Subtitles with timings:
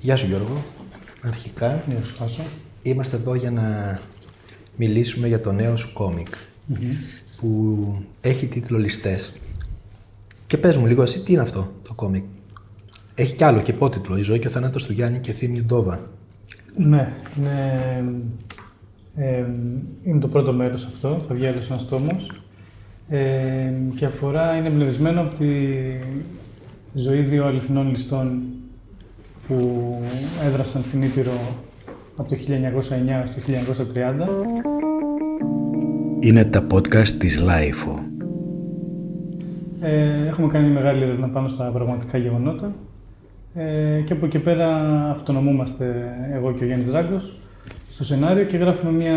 [0.00, 0.64] Γεια σου Γιώργο.
[1.22, 2.42] Αρχικά Γεια σου Τάσο.
[2.82, 3.98] είμαστε εδώ για να
[4.76, 6.28] μιλήσουμε για το νέο σου κομικ
[7.40, 9.32] που έχει τίτλο «Ληστές».
[10.46, 12.24] Και πες μου λίγο εσύ τι είναι αυτό το κόμικ;
[13.14, 16.10] Έχει κι άλλο και υπότιτλο «Η ζωή και ο θάνατος του Γιάννη και Θήμη Ντόβα».
[16.76, 18.04] Ναι, είναι,
[19.16, 19.44] ε,
[20.02, 22.42] είναι το πρώτο μέρος αυτό, θα βγει άλλος ένας τόμος.
[23.08, 25.46] Ε, και αφορά, είναι εμπνευσμένο από τη
[26.94, 28.42] ζωή δύο αληθινών ληστών
[29.48, 29.98] που
[30.44, 31.32] έδρασαν στην Ήπειρο
[32.16, 33.40] από το 1909 στο
[36.20, 36.20] 1930.
[36.20, 38.02] Είναι τα podcast της Lifeo.
[39.80, 42.72] Ε, έχουμε κάνει μεγάλη έρευνα πάνω στα πραγματικά γεγονότα
[43.54, 44.76] ε, και από εκεί πέρα
[45.10, 47.34] αυτονομούμαστε εγώ και ο Γιάννης Δράγκος
[47.90, 49.16] στο σενάριο και γράφουμε μια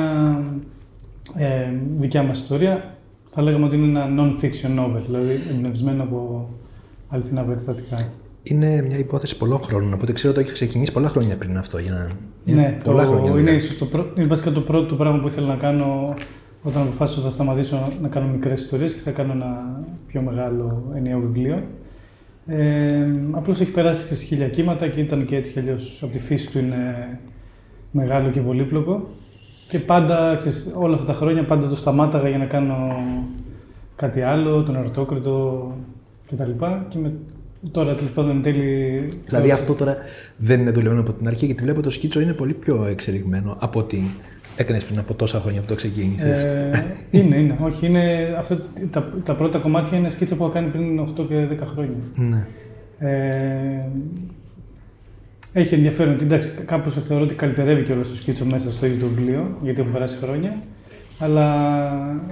[1.36, 2.96] ε, δικιά μας ιστορία.
[3.26, 6.50] Θα λέγαμε ότι είναι ένα non-fiction novel, δηλαδή εμπνευσμένο από
[7.10, 8.10] αληθινά περιστατικά.
[8.44, 11.78] Είναι μια υπόθεση πολλών χρόνων, οπότε ξέρω ότι έχει ξεκινήσει πολλά χρόνια πριν αυτό.
[11.78, 12.10] Για να...
[12.44, 13.30] Είναι Ναι, πολλά το, χρόνια.
[13.30, 13.56] είναι, δηλαδή.
[13.56, 16.14] ίσως το πρω- είναι βασικά το πρώτο πράγμα που ήθελα να κάνω
[16.64, 20.84] όταν αποφάσισα ότι θα σταματήσω να κάνω μικρές ιστορίες και θα κάνω ένα πιο μεγάλο
[20.96, 21.64] ενιαίο βιβλίο.
[22.48, 26.12] Ε, απλώς έχει περάσει και σε χίλια κύματα και ήταν και έτσι κι αλλιώς από
[26.12, 27.20] τη φύση του είναι
[27.92, 29.08] μεγάλο και πολύπλοκο.
[29.70, 32.76] Και πάντα, ξέρεις, όλα αυτά τα χρόνια πάντα το σταμάταγα για να κάνω
[33.96, 35.68] κάτι άλλο, τον ερωτόκριτο
[36.32, 36.52] κτλ.
[36.90, 37.14] Και με,
[37.72, 39.08] τώρα τέλος πάντων εν τέλει.
[39.26, 39.98] Δηλαδή αυτό τώρα
[40.38, 43.80] δεν είναι δουλεμένο από την αρχή, γιατί βλέπω το σκίτσο είναι πολύ πιο εξελιγμένο από
[43.80, 44.02] ό,τι
[44.56, 46.40] έκανε πριν από τόσα χρόνια που το ξεκίνησες.
[46.40, 47.58] Ε, είναι, είναι.
[47.62, 51.48] Όχι, είναι, αυτά, τα, τα πρώτα κομμάτια είναι σκίτσα που έχω κάνει πριν 8 και
[51.62, 51.98] 10 χρόνια.
[52.16, 52.46] ναι.
[53.04, 53.86] Ε,
[55.54, 59.00] έχει ενδιαφέρον ότι εντάξει, κάπως θεωρώ ότι καλυτερεύει και όλο το σκίτσο μέσα στο ίδιο
[59.00, 60.58] το βιβλίο, γιατί έχουν περάσει χρόνια.
[61.20, 61.46] Αλλά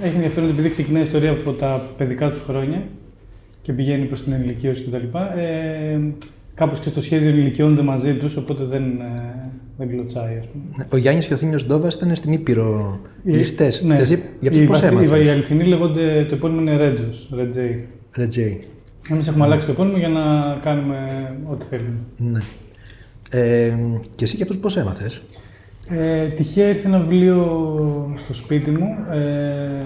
[0.02, 2.84] έχει ενδιαφέρον ότι επειδή ξεκινάει η ιστορία από τα παιδικά τους χρόνια
[3.62, 5.18] και πηγαίνει προς την ενηλικίωση κτλ.
[5.40, 6.00] Ε,
[6.56, 10.88] Κάπως και στο σχέδιο ενηλικιώνονται μαζί τους, οπότε δεν, ε, δεν κλωτσάει, ας πούμε.
[10.94, 13.82] Ο Γιάννης και ο Θήμιος Ντόβας ήταν στην Ήπειρο Οι- ληστές.
[13.82, 13.94] ναι.
[14.00, 15.32] Εσύ για αυτού οι, πώς βασι- οι, οι έμαθε.
[15.32, 17.88] αληθινοί λέγονται, το επώνυμο είναι Ρέτζος, Ρετζέι.
[18.16, 18.64] Ρετζέι.
[19.10, 20.98] Εμείς έχουμε αλλάξει το επώνυμο για να κάνουμε
[21.50, 21.98] ό,τι θέλουμε.
[22.18, 22.40] Ναι.
[23.30, 23.74] Ε,
[24.16, 25.22] και εσύ για αυτούς πώς έμαθες;
[25.90, 29.86] Ε, τυχαία ήρθε ένα βιβλίο στο σπίτι μου, ε,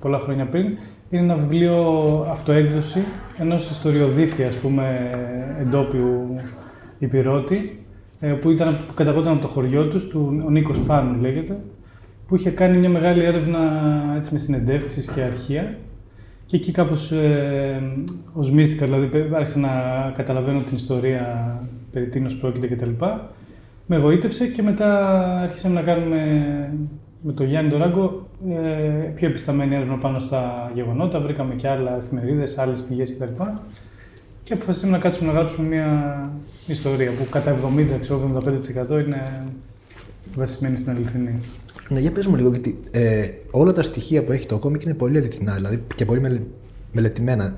[0.00, 0.66] πολλά χρόνια πριν.
[1.10, 1.76] Είναι ένα βιβλίο
[2.30, 3.00] αυτοέκδοση
[3.38, 5.10] ενός ιστοριοδίφη, ας πούμε,
[5.60, 6.36] εντόπιου
[6.98, 7.84] υπηρώτη,
[8.20, 11.58] ε, που, ήταν, που καταγόταν από το χωριό τους, του, ο Νίκος Πάνου λέγεται,
[12.26, 13.58] που είχε κάνει μια μεγάλη έρευνα
[14.16, 15.78] έτσι, με συνεντεύξεις και αρχεία.
[16.46, 17.82] Και εκεί κάπως ε,
[18.32, 19.70] οσμίστηκα, δηλαδή άρχισα να
[20.16, 21.56] καταλαβαίνω την ιστορία
[21.92, 22.90] περί τίνος πρόκειται κτλ.
[23.86, 26.20] Με εγωίτευσε και μετά άρχισαμε να κάνουμε
[27.20, 31.20] με τον Γιάννη τον Ράγκο ε, πιο επισταμένη έρευνα πάνω στα γεγονότα.
[31.20, 33.42] Βρήκαμε και άλλα εφημερίδες, άλλες πηγές κτλ.
[34.42, 36.30] Και αποφασίσαμε να κάτσουμε να γράψουμε μια
[36.66, 39.46] ιστορία που κατά 70-75% είναι
[40.34, 41.38] βασισμένη στην αληθινή.
[41.88, 44.94] Ναι, για πες μου λίγο, γιατί ε, όλα τα στοιχεία που έχει το κόμικ είναι
[44.94, 46.40] πολύ αληθινά δηλαδή, και πολύ μελε,
[46.92, 47.54] μελετημένα.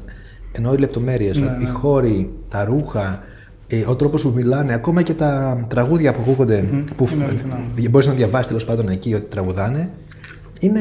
[0.53, 1.69] Ενώ οι λεπτομέρειες, Ναι, οι ναι.
[1.71, 3.23] χώροι, τα ρούχα,
[3.67, 7.61] ε, ο τρόπος που μιλάνε, ακόμα και τα τραγούδια που ακούγονται, Μμμ, που είναι αληθινά.
[7.91, 9.91] μπορείς να διαβάσεις τέλος πάντων εκεί ότι τραγουδάνε,
[10.61, 10.81] είναι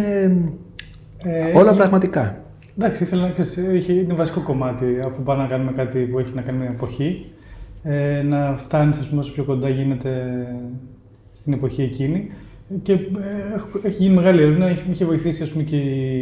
[1.24, 2.42] Ε, όλα έχει- πραγματικά.
[2.78, 6.32] Εντάξει, ήθελα να ξέρεις, είχε- είναι βασικό κομμάτι αφού πάμε να κάνουμε κάτι που έχει
[6.36, 7.26] να κάνει με την εποχή.
[7.84, 10.12] Ε, να φτάνεις, ας πούμε, όσο πιο κοντά γίνεται
[11.34, 12.30] στην εποχή εκείνη.
[12.82, 12.98] Και ε,
[13.56, 14.66] έχω- έχει γίνει μεγάλη έρευνα.
[14.68, 16.20] Έχει, με είχε βοηθήσει, ας πούμε, και η,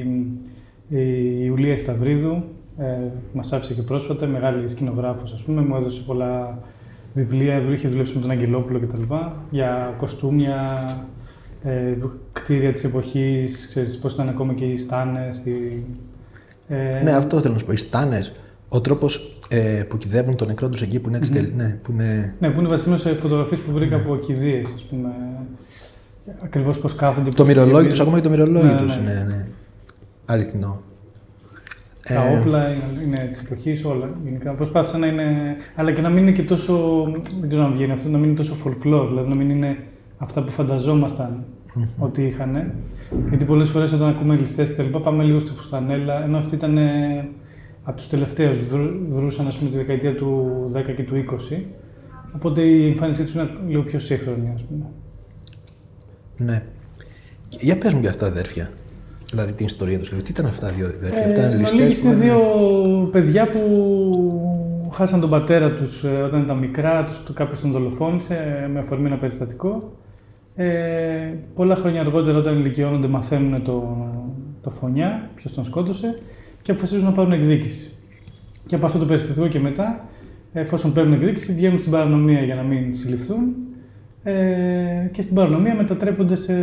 [0.89, 2.43] η Ιουλία Σταυρίδου.
[2.77, 2.85] Ε,
[3.33, 5.61] Μας άφησε και πρόσφατα, μεγάλη σκηνογράφος, ας πούμε.
[5.61, 6.59] Μου έδωσε πολλά
[7.13, 7.61] βιβλία.
[7.61, 9.01] Δου- Είχε δουλέψει με τον Αγγελόπουλο κτλ.
[9.49, 10.85] Για κοστούμια,
[11.65, 11.93] ε,
[12.33, 15.45] κτίρια της εποχής, ξέρεις πώς ήταν ακόμα και οι στάνες.
[15.45, 15.83] οι-
[16.67, 17.71] ε, Ναι, αυτό θέλω να σου πω.
[17.71, 18.33] Οι στάνες,
[18.69, 21.31] ο τρόπος ε, που κυδεύουν τον νεκρό τους εκεί που είναι έτσι.
[21.31, 22.35] τελ- Ναι, που είναι...
[22.39, 25.09] Ναι, που είναι βασισμένο σε φωτογραφίες που βρήκα από κηδείες, ας πούμε.
[26.43, 27.29] Ακριβώς πώς κάθονται.
[27.29, 27.89] Το πώς μυρολόι φύγουν.
[27.89, 28.93] τους, ακόμα και το μυρολόι Ναι, ναι, του ναι.
[29.11, 29.47] είναι ναι.
[30.25, 30.81] αληθινό.
[32.07, 34.09] Τα Ε, όπλα είναι, είναι της εποχής, όλα.
[34.23, 34.51] Γενικά.
[34.51, 35.55] Προσπάθησα να είναι.
[35.75, 37.03] αλλά και να μην είναι και τόσο.
[37.39, 39.77] Δεν ξέρω αν βγαίνει αυτό, να μην είναι τόσο folklore, δηλαδή να μην είναι
[40.17, 41.43] αυτά που φανταζόμασταν
[41.97, 42.71] ότι είχαν.
[43.29, 46.55] Γιατί πολλές φορές όταν ακούμε ληστές και τα λοιπά, πάμε λίγο στη φουστανέλα, ενώ αυτοί
[46.55, 47.27] ήταν ε,
[47.83, 48.59] από τους τελευταίους.
[49.07, 51.63] Δρούσαν, ας πούμε, τη δεκαετία του 10 και του 20.
[52.35, 54.85] Οπότε η εμφάνισή τους είναι λίγο πιο σύγχρονη, ας πούμε.
[56.37, 56.63] Ναι.
[57.49, 58.69] Για πες μου για αυτά τα αδέρφια.
[59.29, 60.09] Δηλαδή την ιστορία τους.
[60.09, 61.79] Τι ήταν αυτά τα δύο αδέρφια; Ε, ήταν με ληστές.
[61.79, 62.39] λίγες είναι που- δύο
[63.11, 68.61] παιδιά που χάσαν τον πατέρα τους ε, όταν ήταν μικρά, τους, του- κάποιος τον δολοφόνησε
[68.63, 69.91] ε, με αφορμή ένα περιστατικό.
[70.55, 70.65] Ε,
[71.55, 73.97] πολλά χρόνια αργότερα όταν ηλικιώνονται μαθαίνουν το,
[74.61, 76.19] το φωνιά, ποιος τον σκότωσε
[76.61, 77.89] και αποφασίζουν να πάρουν εκδίκηση.
[78.65, 80.05] Και από αυτό το περιστατικό και μετά
[80.53, 83.55] εφόσον παίρνουν εκδίκηση, βγαίνουν στην παρανομία για να μην συλληφθούν
[84.23, 84.33] ε,
[85.11, 86.53] και στην παρανομία μετατρέπονται σε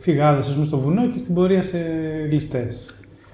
[0.00, 1.78] φυγάδες, ας πούμε, στο βουνό και στην πορεία σε
[2.30, 2.66] γλιστέ.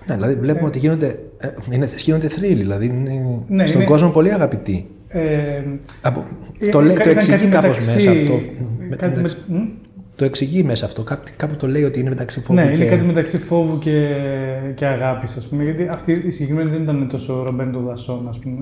[0.07, 0.69] Ναι, δηλαδή βλέπουμε Ε.
[0.69, 4.91] ότι γίνονται, ε, είναι, γίνονται θρύλοι, δηλαδή είναι Ναι, στον είναι- κόσμο πολύ αγαπητοί.
[5.13, 5.63] Ε,
[6.03, 6.25] Από,
[6.59, 8.41] ε, το, λέει, κα- το ήταν εξηγεί κάτι κάπως μεταξύ- μέσα αυτό.
[8.89, 9.63] Με- κάτι μεταξύ- με- μ;
[10.17, 11.03] Το εξηγεί μέσα αυτό.
[11.03, 12.81] Κάπου, κάπου το λέει ότι είναι μεταξύ φόβου Ναι, και...
[12.83, 14.09] είναι κάτι μεταξύ φόβου και,
[14.75, 15.63] και αγάπης, ας πούμε.
[15.65, 18.59] Γιατί αυτή η συγκεκριμένη δεν ήταν τόσο ρομπέν των δασών, ας πούμε.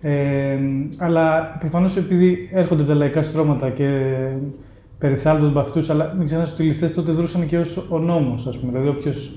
[0.00, 0.56] Ε,
[0.98, 4.00] αλλά προφανώς επειδή έρχονται από τα λαϊκά στρώματα και
[4.98, 8.46] περιθάλπτονται από αυτούς, αλλά μην ξεχνάς ότι οι ληστές τότε δρούσαν και ως ο νόμος,
[8.46, 8.72] ας πούμε.
[8.72, 9.32] Δηλαδή, όποιος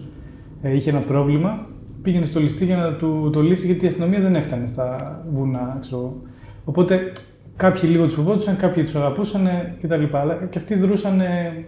[0.76, 1.66] είχε ένα πρόβλημα,
[2.02, 5.78] πήγαινε στο ληστή για να του το λύσει, γιατί η αστυνομία δεν έφτανε στα βουνά,
[5.82, 6.22] ξέρω εγώ.
[6.66, 7.12] Οπότε
[7.56, 9.48] κάποιοι λίγο τους φοβόντουσαν, κάποιοι τους αγαπούσαν
[9.82, 10.04] κτλ.
[10.12, 11.66] Αλλά και αυτοί δρούσαν ε,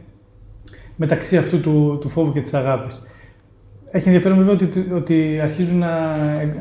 [0.96, 3.02] μεταξύ αυτού του, του φόβου και της αγάπης.
[3.92, 6.58] Έχει ενδιαφέρον βέβαια ότι, ότι αρχίζουν να εγ-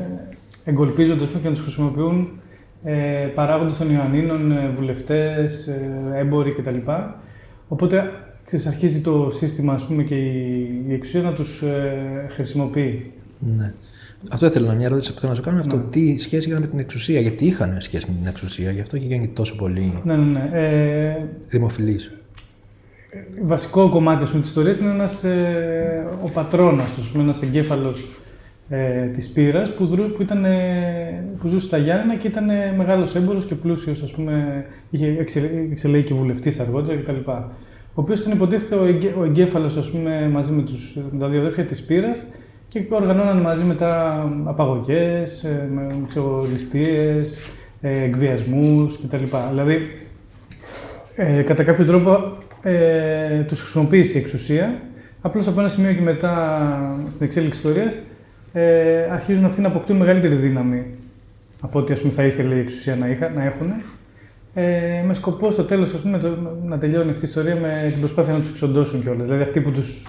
[0.65, 2.29] εγκολπίζονται ας πούμε, και να τους χρησιμοποιούν
[2.83, 6.77] ε, παράγοντες των Ιωαννίνων, ε, βουλευτές, ε, έμποροι κτλ.
[7.67, 8.11] Οπότε
[8.45, 13.13] ξέρεις, αρχίζει το σύστημα ας πούμε, και η, η εξουσία να τους ε, χρησιμοποιεί.
[13.39, 13.73] Ναι.
[14.31, 15.57] Αυτό ήθελα να μια ερώτηση που θέλω να σου κάνω.
[15.57, 15.89] είναι Αυτό Ναι.
[15.89, 19.05] τι σχέση είχαν με την εξουσία, γιατί είχαν σχέση με την εξουσία, γι' αυτό είχε
[19.05, 20.49] γίνει τόσο πολύ Ναι, ναι, ναι.
[20.53, 21.15] Ε,
[21.47, 22.11] δημοφιλής.
[23.43, 27.41] βασικό κομμάτι ας πούμε, της ιστορίας είναι ένας, ε, ο πατρόνας τους, ας πούμε, ένας
[27.41, 28.07] εγκέφαλος
[28.69, 32.73] ε, της Πύρας που, δρού, που, ήταν, ε, που ζούσε στα Γιάννενα και ήταν ε,
[32.77, 37.29] μεγάλος έμπορος και πλούσιος, ας πούμε, είχε εξελ, εξελέγει και βουλευτής αργότερα κτλ.
[37.93, 41.27] Ο οποίος ήταν υποτίθεται ο, εγκέ, ο εγκέφαλος, ας πούμε, μαζί με, τους, με τα
[41.27, 42.27] δύο αδέρφια της Πύρας
[42.69, 47.39] και οργανώναν μαζί μετά απαγωγές, ε, με, ξέρω, ληστείες,
[47.81, 49.23] ε, εκβιασμούς κτλ.
[49.49, 50.07] Δηλαδή,
[51.15, 54.81] ε, κατά κάποιο τρόπο ε, τους χρησιμοποίησε η εξουσία.
[55.21, 56.59] Απλώς από ένα σημείο και μετά
[57.09, 57.99] στην εξέλιξη ιστορίας
[58.53, 60.85] ε, αρχίζουν αυτοί να αποκτούν μεγαλύτερη δύναμη
[61.61, 63.73] από ό,τι ας πούμε, θα ήθελε η εξουσία να, είχα, να έχουν.
[64.53, 67.99] Ε, με σκοπό στο τέλος ας πούμε, το, να τελειώνει αυτή η ιστορία με την
[67.99, 69.25] προσπάθεια να τους εξοντώσουν κιόλας.
[69.25, 70.05] Δηλαδή αυτοί που τους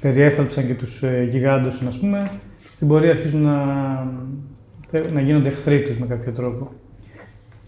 [0.00, 2.30] περιέφαλψαν και τους ε, γιγάντωσαν, ας πούμε,
[2.70, 3.64] στην πορεία αρχίζουν να,
[5.12, 6.70] να γίνονται εχθροί τους με κάποιο τρόπο.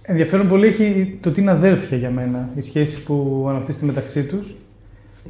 [0.03, 4.55] Ενδιαφέρον πολύ έχει το ότι είναι αδέρφια για μένα, η σχέση που αναπτύσσεται μεταξύ τους.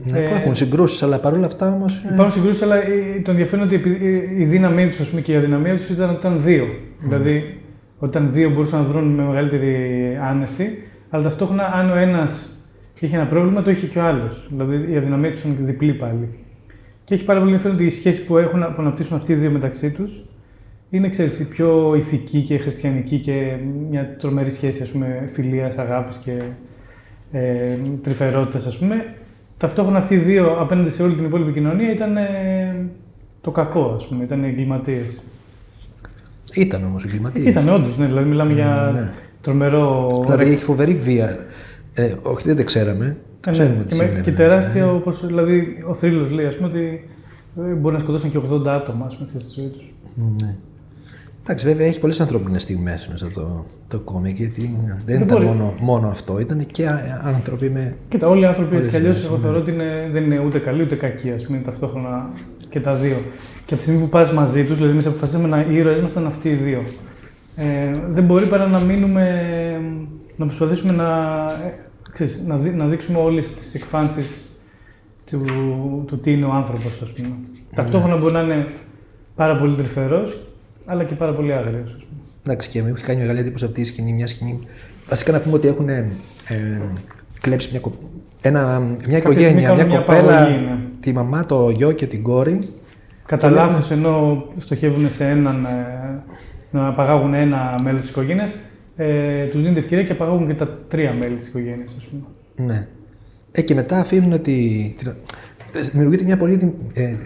[0.04, 2.02] Ναι, Ε, υπάρχουν συγκρούσεις, αλλά παρόλα αυτά όμως.
[2.12, 5.76] Υπάρχουν συγκρούσεις, αλλά ε, το ενδιαφέρον είναι ότι επει- η δύναμή τους και η αδυναμία
[5.76, 6.66] τους ήταν ότι ήταν δύο.
[6.98, 7.60] Δηλαδή,
[7.98, 9.74] όταν δύο μπορούσαν να δρουν με μεγαλύτερη
[10.22, 10.78] άνεση,
[11.10, 12.56] αλλά ταυτόχρονα αν ο ένας
[13.00, 14.46] είχε ένα πρόβλημα, το είχε και ο άλλος.
[14.50, 16.28] Δηλαδή, η αδυναμία τους ήταν διπλή πάλι.
[17.04, 19.50] Και έχει πάρα πολύ ενδιαφέρον ότι η σχέση που, έχουν, που αναπτύσσουν αυτοί οι δύο
[19.50, 20.24] μεταξύ τους
[20.90, 23.56] είναι ξέρεις, η πιο ηθική και χριστιανική και
[23.90, 26.42] μια τρομερή σχέση ας πούμε, φιλίας, αγάπης και
[27.32, 29.14] ε, τρυφερότητας ας πούμε.
[29.56, 32.86] Ταυτόχρονα αυτοί οι δύο απέναντι σε όλη την υπόλοιπη κοινωνία ήταν ε,
[33.40, 35.22] το κακό ας πούμε, ήταν εγκληματίες.
[36.54, 37.46] Ήταν όμως εγκληματίες.
[37.46, 39.10] Ήταν όντως, ναι, δηλαδή μιλάμε για Ναι.
[39.40, 40.08] τρομερό...
[40.24, 41.36] Δηλαδή έχει φοβερή βία.
[41.94, 43.16] Ε, όχι, δεν το ξέραμε.
[43.42, 44.20] Το Ε, ξέρουμε ναι, τι και, με- συνέβαινε.
[44.24, 47.08] και τεράστια, όπως, δηλαδή ο θρύλος λέει ας πούμε ότι
[47.70, 49.92] ε, μπορεί να σκοτώσουν και 80 άτομα ας πούμε, στη ζωή τους.
[50.40, 50.54] Ναι.
[51.44, 55.44] Εντάξει, βέβαια έχεις πολλές ανθρώπινες στιγμές μέσα το, το κόμικ, γιατί δεν, Δεν ήταν μπορεί.
[55.48, 57.96] μόνο, μόνο αυτό, ήταν και α- άνθρωποι με.
[58.08, 59.42] Κοίτα, όλοι οι άνθρωποι έτσι κι αλλιώς, Ορισμένες, εγώ ναι.
[59.42, 62.30] θεωρώ ότι είναι, δεν είναι ούτε καλοί ούτε κακοί, ας πούμε, είναι ταυτόχρονα
[62.68, 63.16] και τα δύο.
[63.66, 66.26] Και από τη στιγμή που πας μαζί τους, δηλαδή εμείς αποφασίσαμε να οι ήρωε ήμασταν
[66.26, 66.82] αυτοί οι δύο.
[67.56, 67.66] Ε,
[68.10, 69.30] δεν μπορεί παρά να μείνουμε,
[70.36, 71.06] να προσπαθήσουμε να,
[71.66, 71.74] ε,
[72.12, 74.42] ξέρεις, να, δει- να δείξουμε όλες τις εκφάνσεις
[75.30, 75.40] του,
[76.06, 77.28] του τι είναι ο άνθρωπος, ας πούμε.
[77.74, 78.64] Ταυτόχρονα μπορεί να είναι
[79.34, 80.42] πάρα πολύ τρυφερός,
[80.86, 82.06] αλλά και πάρα πολύ άγριος.
[82.46, 84.12] Εντάξει, και μου έχει κάνει μεγάλη εντύπωση αυτή η σκηνή.
[84.12, 84.58] Μια σκηνή.
[85.08, 86.10] Βασικά να πούμε ότι έχουν ε,
[87.40, 87.98] κλέψει μια, κο-
[88.40, 90.78] ένα, μια στιγμή οικογένεια, κάνουν μια μια κοπέλα, απαγωγή, ναι.
[91.00, 92.58] τη μαμά, το γιο και την κόρη.
[93.26, 96.22] Κατά Και λέμε- λάθο, ενώ στοχεύουν σε έναν, ε,
[96.70, 98.56] να απαγάγουν ένα μέλος της οικογένειας,
[99.02, 102.22] ε, τους δίνεται ευκαιρία και απαγάγουν και τα τρία μέλη της οικογένειας, ας πούμε.
[102.72, 102.86] Ναι.
[103.52, 104.94] Ε, και μετά αφήνουν τη.
[104.98, 105.08] την-
[105.74, 107.16] ε, Δημιουργείται μια πολύ δι- ε, ε,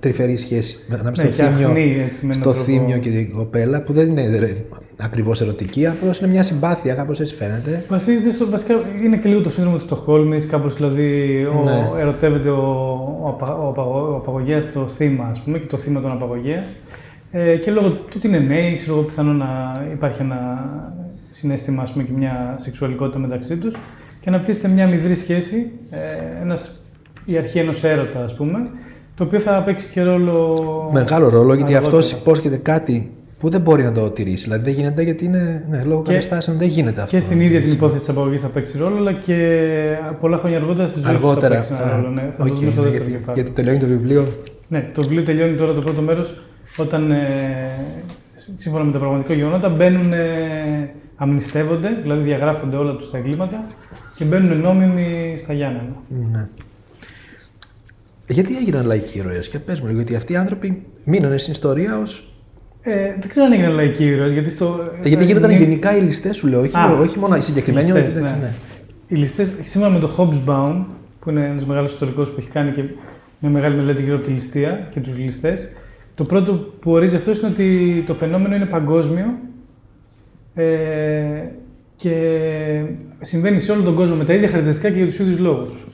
[0.00, 2.64] τρυφερή σχέση ανάμεσα Ναι, στο, και θύμιο, αχνή, έτσι, με έναν στο τρόπο.
[2.64, 4.56] θύμιο και την κοπέλα, που δεν είναι
[4.96, 7.84] ακριβώς ερωτική, απλώς είναι μια συμπάθεια, κάπως έτσι φαίνεται.
[7.88, 8.50] Βασίζεται στο.
[8.50, 12.00] Βασικά είναι και λίγο το σύνδρομο της Στοχόλμης, κάπως δηλαδή ο, Ναι.
[12.00, 12.62] ερωτεύεται ο,
[13.22, 16.64] ο, απα- ο, απαγω- ο απαγωγέας το θύμα, ας πούμε, και το θύμα τον απαγωγέα.
[17.32, 20.68] Ε, και λόγω του ότι είναι νέοι, ξέρω εγώ, πιθανόν να υπάρχει ένα
[21.28, 23.74] συνέστημα ας πούμε, και μια σεξουαλικότητα μεταξύ τους
[24.20, 25.98] και αναπτύσσεται μια μηδρή σχέση, ε,
[26.42, 26.80] ένας,
[27.24, 28.58] η αρχή ενός έρωτα, ας πούμε,
[29.14, 30.90] το οποίο θα παίξει και ρόλο.
[30.92, 32.20] Μεγάλο ρόλο, γιατί αυτός αργότερα.
[32.20, 34.44] υπόσχεται κάτι που δεν μπορεί να το τηρήσει.
[34.44, 35.66] Δηλαδή δεν γίνεται γιατί είναι.
[35.70, 37.16] Ναι, λόγω Και- καταστάσεων δεν γίνεται αυτό.
[37.16, 39.36] Και στην ίδια την υπόθεση της απαγωγής θα παίξει ρόλο, αλλά και
[40.20, 41.54] πολλά χρόνια αργότερα στη ζωή τους θα Αργότερα.
[41.54, 42.08] παίξει ένα α, ρόλο.
[42.08, 42.28] Ναι.
[42.30, 43.34] Θα οκ, το δούμε στο ναι, δεύτερο γιατί, κεφάλαιο.
[43.34, 44.26] γιατί τελειώνει το βιβλίο.
[44.68, 46.34] Ναι, το βιβλίο τελειώνει τώρα το πρώτο μέρος
[46.76, 47.26] όταν ε,
[48.56, 53.64] σύμφωνα με τα πραγματικά γεγονότα, μπαίνουν, ε, αμνηστεύονται, δηλαδή διαγράφονται όλα τους τα εγκλήματα
[54.14, 55.96] και μπαίνουν νόμιμοι στα Γιάννενα.
[56.32, 56.48] Ναι.
[58.26, 61.98] Γιατί έγιναν λαϊκοί ήρωες, για πες μου λίγο, γιατί αυτοί οι άνθρωποι μείνανε στην ιστορία
[61.98, 62.32] ως...
[62.82, 64.82] Ε, δεν ξέρω αν έγιναν λαϊκοί ήρωες, γιατί στο...
[65.02, 67.88] Ε, γιατί γίνονταν ε, γενικά οι ληστές σου λέω, όχι, Α, όχι μόνο οι συγκεκριμένοι,
[67.88, 68.46] οι όχι, ληστές, εντάξει, ναι.
[68.46, 68.52] ναι.
[69.06, 70.84] Οι ληστές, σήμερα με τον Hobsbawm,
[71.20, 72.82] που είναι ένας μεγάλος ιστορικός που έχει κάνει και
[73.38, 75.68] μια μεγάλη μελέτη γύρω από τη ληστεία και τους ληστές,
[76.20, 79.24] το πρώτο που ορίζει αυτό είναι ότι το φαινόμενο είναι παγκόσμιο
[80.54, 80.64] ε,
[81.96, 82.12] και
[83.20, 85.86] συμβαίνει σε όλο τον κόσμο με τα ίδια χαρακτηριστικά και για τους ίδιους λόγους.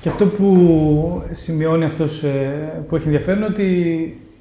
[0.00, 3.64] Και αυτό που σημειώνει αυτός ε, που έχει ενδιαφέρον είναι ότι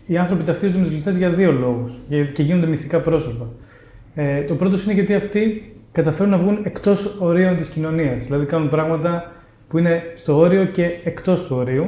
[0.05, 3.45] οι άνθρωποι ταυτίζονται με τους ληστές για δύο λόγους για- και γίνονται μυθικά πρόσωπα.
[4.15, 8.25] Ε, το πρώτος είναι γιατί αυτοί καταφέρουν να βγουν εκτός ορίων της κοινωνίας.
[8.25, 9.31] Δηλαδή κάνουν πράγματα
[9.67, 11.85] που είναι στο όριο και εκτός του ορίου.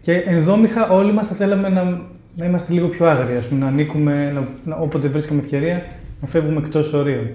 [0.00, 3.66] Και ενδόμηχα όλοι μας θα θέλαμε να, να είμαστε λίγο πιο άγριοι, ας πούμε, να
[3.66, 5.82] ανήκουμε, να, να, όποτε βρίσκαμε ευκαιρία,
[6.20, 7.28] να φεύγουμε εκτός ορίων.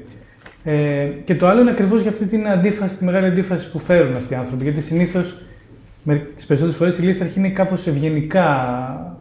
[0.63, 4.15] Ε, και το άλλο είναι ακριβώς για αυτή την αντίφαση, τη μεγάλη αντίφαση που φέρουν
[4.15, 4.63] αυτοί οι άνθρωποι.
[4.63, 5.41] Γιατί συνήθως
[6.35, 9.17] τις περισσότερες φορές η λίστα αρχή είναι κάπως ευγενικά.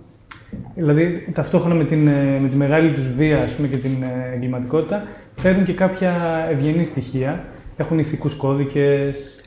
[0.74, 4.34] Δηλαδή, ταυτόχρονα με, την, ε, με τη μεγάλη τους βία ας πούμε, και την ε,
[4.34, 5.02] εγκληματικότητα,
[5.36, 7.44] φέρνουν και κάποια ευγενή στοιχεία.
[7.76, 9.40] Έχουν ηθικούς κώδικες,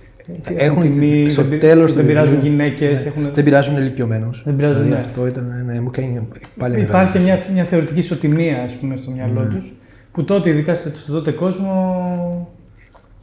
[0.55, 3.01] Έχουν τιμή, στο δεν, πει- τέλος δεν του πειράζουν βιβλίου, γυναίκες.
[3.01, 3.29] ναι, Έχουν...
[3.33, 4.43] Δεν πειράζουν ηλικιωμένους.
[4.45, 5.07] Δεν πειράζουν, δηλαδή, ναι.
[5.07, 7.51] αυτό ήταν, ναι, μου κάνει πάλι μεγάλη Υπάρχει μια, εντύπωση.
[7.51, 9.55] μια θεωρητική ισοτιμία ας πούμε, στο μυαλό Ναι.
[9.55, 9.73] τους,
[10.11, 12.47] που τότε, ειδικά στο στο τότε κόσμο,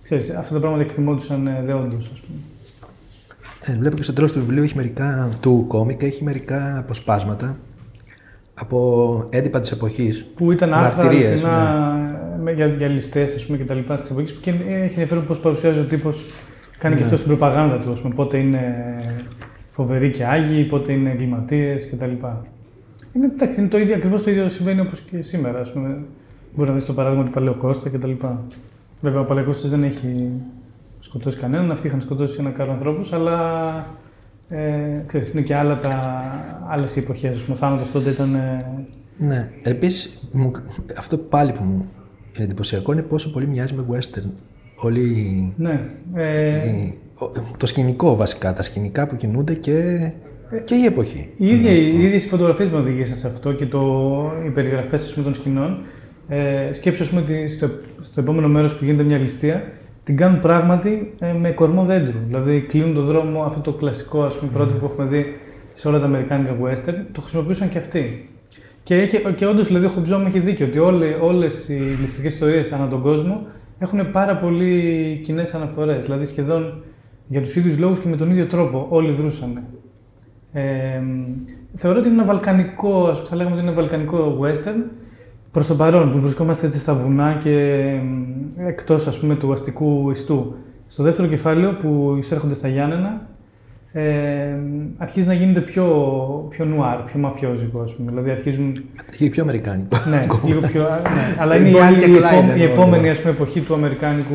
[0.02, 2.38] ξέρεις, αυτά τα πράγματα εκτιμόντουσαν ε, δεόντως, ας πούμε.
[3.67, 7.57] Ε, βλέπω και στο τέλος του βιβλίου έχει μερικά, του κόμικ έχει μερικά αποσπάσματα
[8.55, 10.25] από έντυπα της εποχής.
[10.37, 11.93] που ήταν άρθρα Μαρτυρίες, αληθινά
[12.37, 12.43] ναι.
[12.43, 14.33] με- για, για ληστές και τα λοιπά τη εποχή.
[14.40, 16.21] Και έχει ενδιαφέρον πώς παρουσιάζει ο τύπος.
[16.78, 17.04] Κάνει και Ναι.
[17.06, 17.92] αυτό στην προπαγάνδα του.
[17.92, 18.75] Ας πούμε, πότε είναι
[19.70, 22.11] φοβεροί και άγιοι, πότε είναι εγκληματίες κτλ.
[23.12, 25.61] Είναι, εντάξει, είναι το ίδιο, ακριβώς το ίδιο συμβαίνει όπως και σήμερα.
[25.61, 25.97] Ας πούμε.
[26.56, 28.11] Μπορεί να δεις το παράδειγμα του Παλαιοκώστα κτλ.
[29.00, 30.30] Βέβαια, ο Παλαιοκώστας δεν έχει
[31.00, 33.37] σκοτώσει κανέναν, αυτοί είχαν σκοτώσει ένα κάρο ανθρώπους, αλλά
[34.49, 36.23] ε, ξέρεις, είναι και άλλα τα,
[36.68, 37.35] άλλες οι εποχές.
[37.37, 38.64] Ας πούμε, Ο θάνατος τότε ήταν ε,
[39.18, 39.50] Ναι.
[39.62, 40.50] Επίσης, μου-
[40.99, 41.88] αυτό πάλι που μου
[42.37, 44.30] είναι εντυπωσιακό είναι πόσο πολύ μοιάζει με western.
[44.80, 45.80] Όλη η- Ναι.
[46.14, 50.11] Ε, η- ο- το σκηνικό βασικά, τα σκηνικά που κινούνται και,
[50.64, 51.28] και η εποχή.
[51.37, 53.82] οι ίδιοι οι ίδιες οι φωτογραφίες με οδηγήσαν σε αυτό και το,
[54.47, 55.78] οι περιγραφές ας πούμε, των σκηνών.
[56.28, 57.70] Ε, σκέψου ας πούμε, ότι στο,
[58.00, 59.62] στο επόμενο μέρος που γίνεται μια ληστεία,
[60.04, 62.18] την κάνουν πράγματι ε, με κορμό δέντρου.
[62.26, 65.25] Δηλαδή κλείνουν το δρόμο, αυτό το κλασικό ας πούμε, πρότυπο που έχουμε δει
[65.73, 68.28] σε όλα τα αμερικάνικα western, το χρησιμοποιούσαν και αυτοί.
[68.82, 70.78] Και, έχει, και όντως δηλαδή, ο Χομπζόμ έχει δίκιο ότι
[71.20, 73.47] όλες οι ληστικές ιστορίες ανά τον κόσμο
[73.78, 76.04] έχουν πάρα πολύ κοινές αναφορές.
[76.04, 76.82] Δηλαδή σχεδόν
[77.28, 79.62] για τους ίδιους λόγους και με τον ίδιο τρόπο όλοι δρούσαν.
[80.52, 81.02] Ε,
[81.75, 84.90] θεωρώ ότι είναι ένα βαλκανικό, ας πούμε, θα λέγαμε ότι είναι ένα βαλκανικό western
[85.50, 87.85] προς το παρόν που βρισκόμαστε έτσι στα βουνά και
[88.56, 90.54] εκτός ας πούμε του αστικού ιστού.
[90.87, 93.26] Στο δεύτερο κεφάλαιο που εισέρχονται στα Γιάννενα,
[93.99, 94.59] ε,
[94.99, 95.85] αρχίζει να γίνεται πιο,
[96.50, 98.11] πιο νουάρ, πιο μαφιόζικο, ας πούμε.
[98.11, 98.83] Δηλαδή αρχίζουν
[99.19, 99.97] Και πιο αμερικάνικο.
[100.11, 100.81] ναι, λίγο πιο.
[100.83, 100.88] Ναι.
[101.43, 103.11] Αλλά Η είναι η, Bonnie άλλη, και η, Clyde επό- η εννοώ, επόμενη ναι.
[103.11, 104.35] ας πούμε, εποχή του Αμερικάνικου.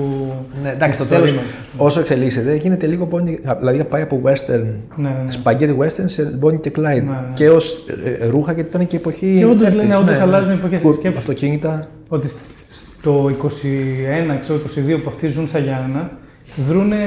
[0.64, 1.26] Ναι, εντάξει, στο ιστορίου.
[1.36, 1.40] τέλο,
[1.78, 4.64] όσο εξελίσσεται, γίνεται λίγο Bonnie, δηλαδή πάει από western,
[4.96, 5.32] Ναι, ναι, ναι.
[5.32, 6.82] σπαγγέτι western σε Bonnie και Clyde.
[6.84, 7.18] Ναι, ναι.
[7.34, 7.86] Και ως
[8.30, 9.36] ρούχα, γιατί ήταν και η εποχή.
[9.38, 10.82] Και όντως, τέρτης, λένε, όντως αλλάζουν οι εποχές.
[10.82, 11.18] Που- Σκέψου.
[11.18, 11.88] Αυτοκίνητα.
[12.10, 12.36] Ότι σ-
[12.70, 16.12] στο 21, ξέρω, 22 που αυτοί ζουν στα Γιάννενα,
[16.56, 16.98] δρούνε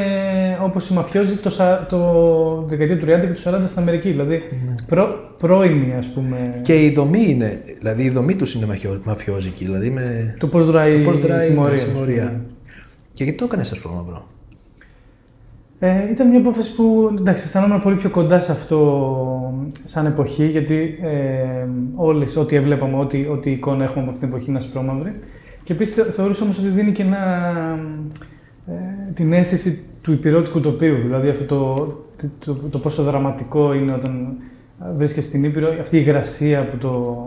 [0.62, 4.10] όπως οι μαφιόζοι το, σα- το δεκαετία του 30 και του 40 στην Αμερική.
[4.10, 4.40] Δηλαδή
[4.86, 6.52] προ, πρώιμοι, ας πούμε.
[6.54, 6.60] Ναι.
[6.62, 9.64] Και η δομή είναι, δηλαδή η δομή τους είναι μαφιό- μαφιόζικη.
[9.64, 11.72] Δηλαδή με Το πώς δράει, το πώς δράει η συμμορία.
[11.72, 11.92] η ας πούμε.
[11.92, 12.40] συμμορία.
[13.12, 14.26] Και γιατί το έκανες αυτό μαύρο;
[15.78, 20.98] Ε, ήταν μια απόφαση που εντάξει, αισθανόμουν πολύ πιο κοντά σε αυτό σαν εποχή, γιατί
[21.02, 25.14] ε, όλες, ό,τι έβλεπαμε, ό,τι, ό,τι εικόνα έχουμε από αυτή την εποχή είναι ασπρόμαυρη.
[25.62, 27.78] Και επίσης θεωρούσα όμως ότι δίνει και ένα, ε,
[29.14, 30.96] την αίσθηση του υπηρώτικου τοπίου.
[30.96, 34.36] Δηλαδή αυτό το, το, το, το πόσο δραματικό είναι όταν
[34.96, 37.26] βρίσκεσαι στην Ήπειρο, αυτή η υγρασία που το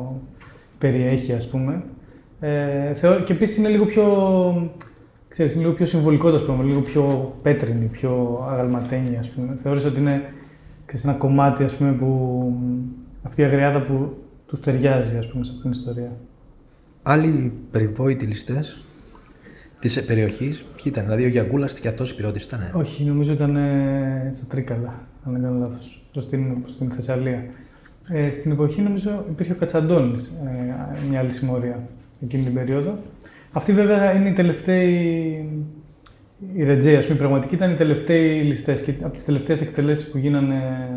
[0.78, 1.84] περιέχει, ας πούμε.
[2.40, 4.04] Ε, θεω- και επίσης είναι λίγο πιο
[5.30, 9.56] Ξέρεις, είναι λίγο πιο συμβολικό το πούμε, λίγο πιο πέτρινη, πιο αγαλματένη, ας πούμε.
[9.56, 10.34] Θεώρησα ότι είναι
[10.86, 12.54] ξέρεις, ένα κομμάτι, ας πούμε, που
[13.24, 16.12] αυτή η αγριάδα που του ταιριάζει, ας πούμε, σε αυτήν την ιστορία.
[17.04, 18.84] Άλλοι περιβόητοι ληστές
[19.80, 22.60] της περιοχής, ποιοι ήταν, δηλαδή ο Γιαγκούλα και αυτός υπηρώτη ήταν.
[22.74, 27.46] Όχι, νομίζω ήταν ε, στα Τρίκαλα, αν δεν κάνω λάθος, προς την, προς την Θεσσαλία.
[28.12, 31.88] Ε, στην εποχή, νομίζω, υπήρχε ο Κατσαντώνης, ε, μια άλλη συμμορία
[32.24, 32.98] εκείνη την περίοδο.
[33.52, 34.94] Αυτή βέβαια είναι η τελευταίοι,
[36.54, 40.10] η Ρετζέη, ας πούμε, η πραγματική ήταν οι τελευταίοι ληστές και από τις τελευταίες εκτελέσεις
[40.10, 40.90] που γίνανε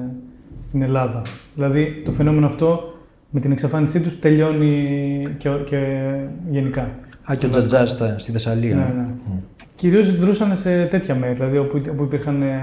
[0.63, 1.23] στην Ελλάδα.
[1.55, 2.95] Δηλαδή, το φαινόμενο αυτό
[3.31, 6.07] με την εξαφάνισή τους τελειώνει και, και
[6.51, 6.91] γενικά.
[7.31, 8.75] Α, και ο Τζατζάς στα- στη Θεσσαλία.
[8.75, 9.07] Ναι, ναι.
[9.27, 9.39] Μμ.
[9.75, 12.59] Κυρίως δρούσαν σε τέτοια μέρη, δηλαδή όπου, όπου υπήρχαν ε,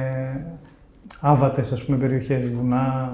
[1.20, 3.14] άβατες, ας πούμε, περιοχές, βουνά.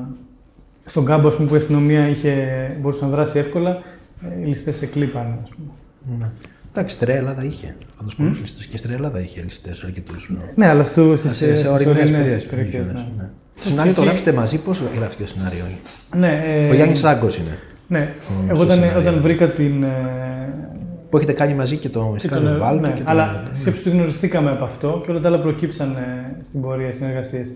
[0.85, 2.33] Στον κάμπο, ας πούμε, που η αστυνομία είχε,
[2.81, 3.69] μπορούσε να δράσει εύκολα,
[4.21, 5.67] ε, οι ληστές εκλείπανε, ας πούμε.
[6.19, 6.31] Ναι.
[6.71, 7.75] Εντάξει, στη Ρέα Ελλάδα είχε.
[7.97, 8.65] Πάντως πολλούς ληστές.
[8.65, 10.31] Και στη Ρέα Ελλάδα είχε ληστές αρκετούς.
[10.55, 12.85] Ναι, αλλά στο, στις, Σε, σε στις ορεινές ορεινές περιοχές.
[12.85, 12.91] ναι.
[13.17, 13.29] Ναι.
[13.55, 15.63] Το σενάριο το εκεί- γράψετε μαζί, πώ γράφτηκε το σενάριο.
[16.15, 17.57] Ναι, ε, Ο Γιάννης Ράγκος είναι.
[17.87, 18.99] Ναι, Ο- εγώ στο όταν, σενάριο.
[18.99, 19.85] όταν βρήκα την...
[21.05, 23.09] ε, Που έχετε κάνει μαζί και το και Ισκάδιο τον- Βάλτο ναι, και το.
[23.11, 27.53] αλλά σκέψου ότι γνωριστήκαμε από αυτό και όλα τα άλλα προκύψαν ε, στην πορεία συνεργασίες.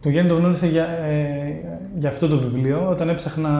[0.00, 1.54] Το Γιάννη το γνώρισα για, ε,
[1.94, 2.88] για αυτό το βιβλίο.
[2.90, 3.50] Όταν έψαχνα,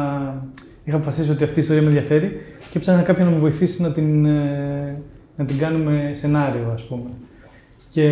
[0.85, 2.29] είχα αποφασίσει ότι αυτή η ιστορία με ενδιαφέρει
[2.71, 5.03] και έψαχνα κάποιον να μου βοηθήσει να την, ε,
[5.37, 7.11] να την κάνουμε σενάριο, ας πούμε.
[7.91, 8.11] Και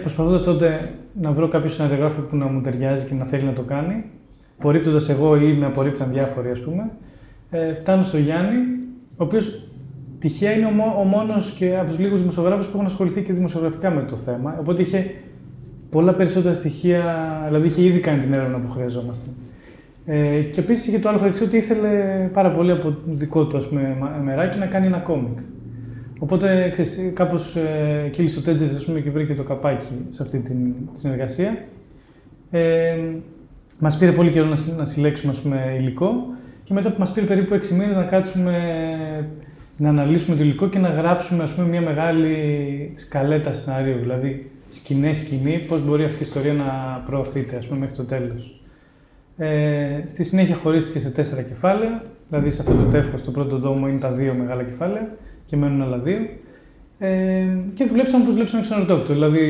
[0.00, 3.62] προσπαθώντας τότε να βρω κάποιο σεναριογράφο που να μου ταιριάζει και να θέλει να το
[3.62, 4.04] κάνει,
[4.58, 6.90] απορρίπτοντας εγώ ή με απορρίπταν διάφοροι, ας πούμε,
[7.50, 8.56] ε, φτάνω στο Γιάννη,
[9.16, 9.67] ο οποίος
[10.18, 13.32] τυχαία είναι ο, μό- ο μόνος και από τους λίγους δημοσιογράφους που έχουν ασχοληθεί και
[13.32, 14.56] δημοσιογραφικά με το θέμα.
[14.60, 15.10] Οπότε είχε
[15.90, 17.02] πολλά περισσότερα στοιχεία,
[17.46, 19.26] δηλαδή είχε ήδη κάνει την έρευνα που χρειαζόμαστε.
[20.06, 23.56] Ε, και επίσης είχε το άλλο χαρακτηριστικό ότι ήθελε πάρα πολύ από το δικό του
[23.56, 25.38] ας πούμε, μα- μεράκι να κάνει ένα κόμικ.
[26.20, 30.38] Οπότε ξέρεις, κάπως ε, κύλησε ο Τέτζερς ας πούμε, και βρήκε το καπάκι σε αυτή
[30.38, 31.58] την συνεργασία.
[32.50, 32.96] Ε,
[33.78, 36.12] μας πήρε πολύ καιρό να, συ- να συλλέξουμε ας πούμε, υλικό
[36.64, 38.54] και μετά που μας πήρε περίπου 6 μήνες να κάτσουμε
[39.78, 45.18] να αναλύσουμε το υλικό και να γράψουμε ας πούμε, μια μεγάλη σκαλέτα σενάριου, δηλαδή σκηνές
[45.18, 48.62] σκηνή, πώς μπορεί αυτή η ιστορία να προωθείται ας πούμε, μέχρι το τέλος.
[49.36, 53.88] Ε, στη συνέχεια χωρίστηκε σε τέσσερα κεφάλαια, δηλαδή σε αυτό το τεύχος, το πρώτο δόμο
[53.88, 55.08] είναι τα δύο μεγάλα κεφάλαια
[55.44, 56.18] και μένουν άλλα δύο.
[56.98, 57.44] Ε,
[57.74, 59.46] και δουλέψαμε όπως δουλέψαμε ξαναρτόκτο, δηλαδή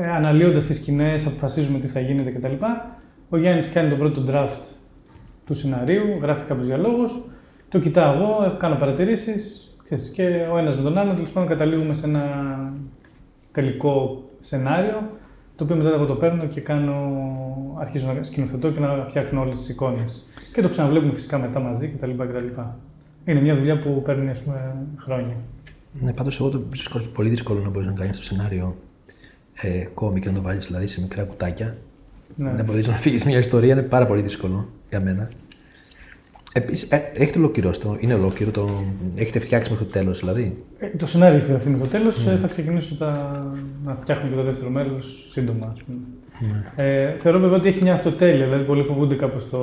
[0.00, 2.64] ε, αναλύοντας τις σκηνές, αποφασίζουμε τι θα γίνεται κτλ.
[3.28, 4.76] Ο Γιάννης κάνει τον πρώτο draft
[5.46, 7.20] του σεναρίου, γράφει κάποιους διαλόγους,
[7.74, 11.94] το κοιτάω εγώ, κάνω παρατηρήσεις ξέρεις, και ο ένας με τον άλλον, τέλος πάντων καταλήγουμε
[11.94, 12.22] σε ένα
[13.52, 15.10] τελικό σενάριο,
[15.56, 16.96] το οποίο μετά εγώ το παίρνω και κάνω,
[17.78, 20.26] αρχίζω να σκηνοθετώ και να φτιάχνω όλες τις εικόνες.
[20.52, 22.10] Και το ξαναβλέπουμε φυσικά μετά μαζί κτλ.
[22.10, 22.60] κτλ.
[23.24, 25.34] Είναι μια δουλειά που παίρνει ας πούμε, χρόνια.
[25.92, 28.76] Ναι, πάντως εγώ το βρίσκω πολύ δύσκολο να μπορείς να κάνεις το σενάριο
[29.54, 31.76] ε, κόμικ και να το βάλεις δηλαδή σε μικρά κουτάκια.
[32.36, 32.52] Ναι.
[32.52, 35.30] Να μπορείς να φύγεις μια ιστορία είναι πάρα πολύ δύσκολο για μένα.
[36.56, 38.68] Επίσης, ε, έχετε ολοκληρώσει το, είναι ολόκληρο το.
[39.14, 42.24] Έχετε φτιάξει μέχρι το τέλος δηλαδή; Ε, το σενάριο έχει γραφτεί με το τέλος.
[42.26, 42.36] Ναι.
[42.36, 43.38] θα ξεκινήσω τα...
[43.84, 45.72] να φτιάχνω και το δεύτερο μέρος σύντομα.
[45.76, 45.98] Ας πούμε.
[46.76, 46.84] Ναι.
[46.84, 48.44] Ε, θεωρώ βέβαια ότι έχει μια αυτοτέλεια.
[48.44, 49.58] Δηλαδή, πολλοί φοβούνται κάπως το,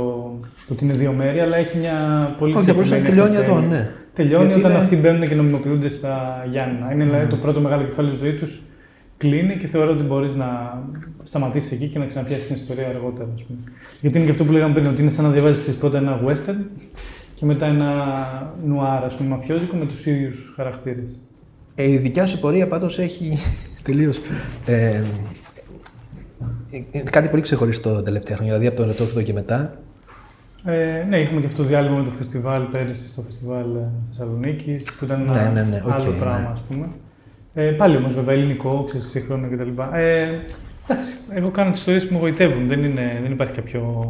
[0.67, 1.95] το ότι είναι δύο μέρη, αλλά έχει μια
[2.39, 3.83] πολύ Όχι, θα μπορούσε να συγκεκριμένη τελειώνει εδώ, αυτοτέλεια.
[3.83, 3.91] ναι.
[4.13, 6.91] Τελειώνει Γιατί όταν είναι- αυτοί μπαίνουν και νομιμοποιούνται στα Γιάννα.
[6.93, 8.59] Είναι δηλαδή το πρώτο μεγάλο κεφάλαιο στη ζωή τους.
[9.21, 10.81] Κλείνει και θεωρώ ότι μπορείς να
[11.23, 13.29] σταματήσεις εκεί και να ξαναφτιάξει την ιστορία αργότερα.
[13.35, 13.59] Ας πούμε.
[14.01, 16.65] Γιατί είναι και αυτό που λέγαμε πριν, ότι είναι σαν να διαβάζεις πρώτα ένα western
[17.35, 18.05] και μετά ένα
[18.65, 21.19] νουάρ, ας πούμε, μαφιόζικο με τους ίδιους χαρακτήρες.
[21.75, 23.37] Ε, η δικιά σου πορεία πάντως έχει
[23.83, 24.19] τελείως.
[24.65, 25.01] Ε,
[26.91, 28.57] είναι κάτι πολύ ξεχωριστό τα τελευταία χρόνια.
[28.57, 29.73] Δηλαδή από το Ερωτόκριτο και μετά.
[30.63, 33.65] Ε, ναι, είχαμε και αυτό το διάλειμμα με το φεστιβάλ πέρυσι στο φεστιβάλ
[34.07, 36.17] Θεσσαλονίκης, που ήταν ένα Ναι, ναι, ναι, οκ, άλλο ναι.
[36.17, 36.87] πράγμα, ας πούμε.
[37.53, 39.81] Ε, πάλι όμως, βέβαια, ελληνικό, ξέρεις, σύγχρονο κτλ.
[39.93, 40.29] Ε,
[40.87, 42.67] εντάξει, εγώ κάνω τις ιστορίες που με γοητεύουν.
[42.67, 44.05] Δεν, είναι, δεν υπάρχει κάποιο,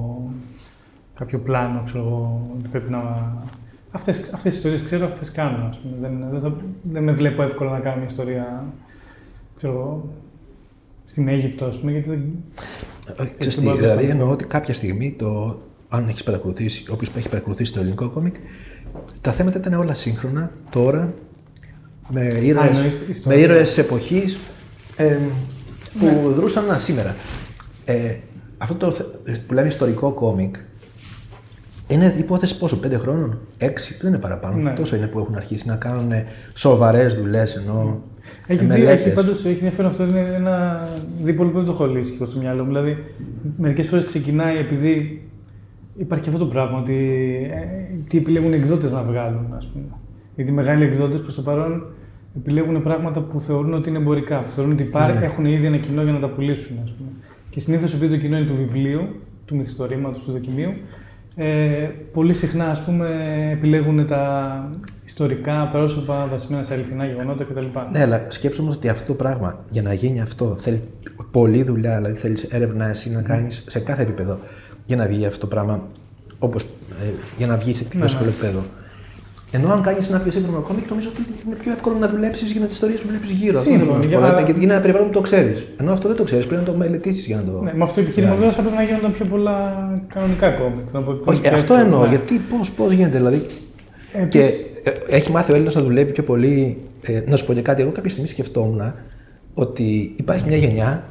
[1.15, 3.33] κάποιο πλάνο, ξέρω εγώ, ότι πρέπει να.
[3.91, 5.95] Αυτές, αυτές τις ιστορίες ξέρω, αυτές κάνω, ας πούμε.
[6.01, 8.65] Δεν, δεν, θα, δεν με βλέπω εύκολα να κάνω μια ιστορία,
[9.57, 10.09] ξέρω εγώ,
[11.05, 12.23] στην Αίγυπτο, ας πούμε, γιατί δεν...
[13.19, 14.11] Όχι, ξέρεις δεν τι, μπορώ να το δηλαδή αισθανθώ.
[14.11, 18.35] εννοώ ότι κάποια στιγμή, το, αν έχεις παρακολουθήσει, όποιος έχει παρακολουθήσει το ελληνικό κόμικ,
[19.21, 21.13] τα θέματα ήταν όλα σύγχρονα, τώρα,
[22.13, 23.39] με ήρωες, εννοείς με ιστορία.
[23.39, 24.39] ήρωες εποχής
[24.95, 25.17] ε,
[25.99, 27.15] που δρούσαν ένα σήμερα.
[27.85, 28.15] Ε,
[28.57, 30.55] αυτό το θε- που λέμε ιστορικό κόμικ
[31.87, 34.57] είναι υπόθεση πόσο, πέντε χρόνων, έξι, δεν είναι παραπάνω.
[34.57, 34.73] Ναι.
[34.73, 36.11] Τόσο είναι που έχουν αρχίσει να κάνουν
[36.53, 38.01] σοβαρές δουλειές ενώ
[38.47, 39.05] Έχει, δει, μελέτες.
[39.05, 40.87] έχει, πάντως, έχει ενδιαφέρον αυτό, είναι ένα
[41.23, 42.67] δίπολο που δεν το έχω λύσει και στο μυαλό μου.
[42.67, 42.97] Δηλαδή,
[43.57, 45.21] μερικές φορές ξεκινάει επειδή
[45.97, 46.95] υπάρχει και αυτό το πράγμα, ότι
[47.53, 49.85] ε, τι επιλέγουν οι εκδότες να βγάλουν, ας πούμε.
[50.35, 51.85] Γιατί οι μεγάλοι εκδότες προς το παρόν
[52.37, 55.25] επιλέγουν πράγματα που θεωρούν ότι είναι εμπορικά, που θεωρούν ότι υπά- Ναι.
[55.25, 56.77] έχουν ήδη ένα κοινό για να τα πουλήσουν.
[56.83, 57.09] Ας πούμε.
[57.49, 59.01] Και συνήθως επειδή το κοινό είναι του βιβλίου,
[59.45, 60.71] του μυθιστορήματος, του δοκιμίου,
[61.35, 63.07] ε, πολύ συχνά ας πούμε,
[63.51, 64.69] επιλέγουν τα
[65.05, 67.65] ιστορικά πρόσωπα βασισμένα σε αληθινά γεγονότα κτλ.
[67.91, 70.81] Ναι, αλλά σκέψου όμως ότι αυτό το πράγμα για να γίνει αυτό θέλει
[71.31, 74.39] πολλή δουλειά, δηλαδή θέλεις έρευνα εσύ να κάνεις σε κάθε επίπεδο
[74.85, 75.83] για να βγει αυτό το πράγμα,
[76.39, 77.05] όπως, ε,
[77.37, 78.31] για να βγεις σε Ναι, δύσκολο ναι.
[78.35, 78.59] επίπεδο.
[79.51, 82.61] Ενώ αν κάνεις ένα πιο σύντομο κόμικ, νομίζω ότι είναι πιο εύκολο να δουλέψεις για
[82.61, 83.57] τις ιστορίες που βλέπεις γύρω.
[83.57, 84.25] Αυτό Σύμφωνο, θέλω να σου για- πω.
[84.25, 85.67] Δηλαδή, Γιατί είναι ένα περιβάλλον που το ξέρεις.
[85.79, 87.61] Ενώ αυτό δεν το ξέρεις, πρέπει να το μελετήσεις για να το.
[87.61, 89.57] Ναι, με αυτό το επιχείρημα βέβαια θα πρέπει να γίνονταν πιο πολλά
[90.13, 90.91] κανονικά κόμικ.
[90.93, 91.79] Να πω- Όχι, πιο αυτό εύκολα.
[91.79, 92.01] εννοώ.
[92.01, 92.07] Ναι.
[92.07, 93.45] Γιατί πώς πώς γίνεται, δηλαδή.
[94.13, 96.77] Ε, Και επίσης- ε, έχει μάθει ο Έλληνας να δουλεύει πιο πολύ.
[97.01, 98.93] Ε, να σου πω και κάτι, εγώ κάποια στιγμή σκεφτόμουν
[99.53, 101.03] ότι υπάρχει μια γενιά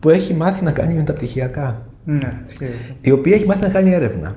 [0.00, 1.82] που έχει μάθει να κάνει μεταπτυχιακά.
[2.04, 2.94] Ναι, ισχύει αυτό.
[3.00, 4.36] η οποία έχει μάθει να κάνει έρευνα.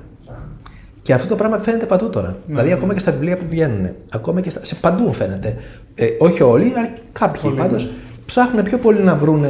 [1.02, 2.36] Και αυτό το πράγμα φαίνεται παντού τώρα.
[2.46, 5.56] δηλαδή, ακόμα και στα βιβλία που βγαίνουν, ακόμα και στα, σε παντού φαίνεται.
[5.94, 7.90] Ε, όχι όλοι, αλλά κάποιοι Πολλοί, πάντως ναι.
[8.26, 9.44] ψάχνουν πιο πολύ να βρουν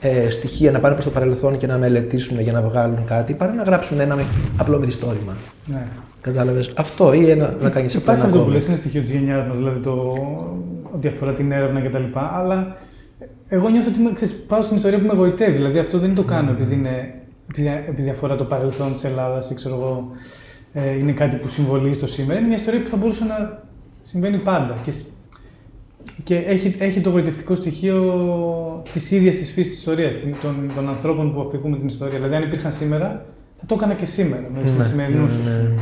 [0.00, 3.52] ε, στοιχεία, να πάνε προς το παρελθόν και να μελετήσουν για να βγάλουν κάτι, παρά
[3.52, 4.24] να γράψουν ένα με-
[4.56, 5.32] απλό μυθιστόρημα.
[5.66, 5.82] Ναι.
[6.20, 8.52] Κατάλαβες; Αυτό, ή ένα, να κάνεις απλό Υπάρχει ένα αυτό που κόμμα.
[8.52, 10.14] λες, είναι στοιχείο της γενιάς μας, δηλαδή το
[10.94, 12.02] ότι αφορά την έρευνα κτλ.
[12.38, 12.76] Αλλά
[13.48, 15.52] εγώ νιώθω ότι είμαι- ξέρεις, πάω στην ιστορία που με εγωιτεύει.
[15.56, 17.14] Δηλαδή αυτό δεν το κάνω επειδή, είναι,
[17.50, 20.10] επειδή, επειδή αφορά το παρελθόν της Ελλάδας ή ξέρω εγώ,
[20.76, 22.38] ε, είναι κάτι που συμβολίζει το σήμερα.
[22.38, 23.62] Είναι μια ιστορία που θα μπορούσε να
[24.00, 24.74] συμβαίνει πάντα.
[24.84, 25.06] Και, σ-
[26.24, 28.02] και έχει, έχει το γοητευτικό στοιχείο
[28.92, 32.16] της ίδιας της φύσης της ιστορίας, των, των ανθρώπων που αφηγούμε την ιστορία.
[32.16, 35.32] Δηλαδή, αν υπήρχαν σήμερα, θα το έκανα και σήμερα με τους Ναι, σημερινούς.
[35.44, 35.74] ναι, ναι, ναι.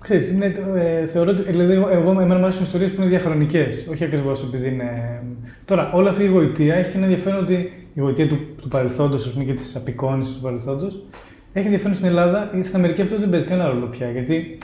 [0.00, 3.86] Ξέρεις, είναι, ε, θεωρώ ότι, δηλαδή, εγώ, εγώ εμένα μου αρέσουν ιστορίες που είναι διαχρονικές,
[3.90, 5.22] όχι ακριβώς επειδή είναι...
[5.64, 7.54] Τώρα, όλη αυτή η γοητεία έχει και ένα ενδιαφέρον ότι
[7.94, 11.04] η γοητεία του, του παρελθόντος, ας πούμε, και της απεικόνησης του παρελθόντος,
[11.52, 14.58] έχει ενδιαφέρον στην Ελλάδα, γιατί στην Αμερική αυτό δεν παίζει κανένα ρόλο πια, γιατί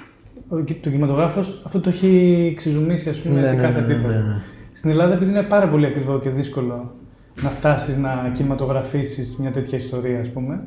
[0.48, 3.92] ο, το κινηματογράφος αυτό το έχει ξεζουμίσει, ας πούμε, Ναι, σε ναι, κάθε ναι, ναι,
[3.92, 4.14] επίπεδο.
[4.18, 4.40] ναι, ναι.
[4.72, 6.94] Στην Ελλάδα, επειδή είναι πάρα πολύ ακριβό και δύσκολο
[7.42, 10.60] να φτάσεις να κινηματογραφήσεις μια τέτοια ιστορία, ας πούμε,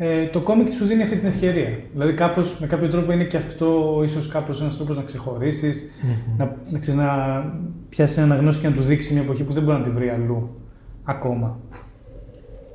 [0.00, 1.68] ε, το κόμικ σου δίνει αυτή την ευκαιρία.
[1.92, 5.72] Δηλαδή, κάπως, με κάποιο τρόπο είναι και αυτό ίσως κάπως ένας τρόπος να ξεχωρισει
[6.38, 7.06] να, να, ξέρεις, να
[7.88, 10.08] πιάσεις ένα αναγνώστη και να του δείξεις μια εποχή που δεν μπορεί να τη βρει
[10.08, 10.48] αλλού
[11.04, 11.58] ακόμα.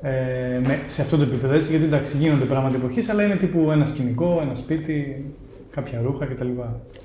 [0.06, 3.70] Ε, με, σε αυτό το επίπεδο έτσι, γιατί εντάξει, γίνονται πράγματα εποχής, αλλά είναι τύπου
[3.70, 5.24] ένα σκηνικό, ένα σπίτι,
[5.70, 6.48] κάποια ρούχα κτλ.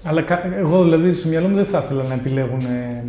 [0.04, 2.60] Αλλά κα- εγώ δηλαδή στο μυαλό μου δεν θα ήθελα να επιλέγουν.
[2.60, 3.04] Ε,